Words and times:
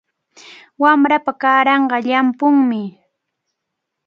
Wamrapa 0.81 1.31
kaaranqa 1.41 1.97
llampumi. 2.05 2.81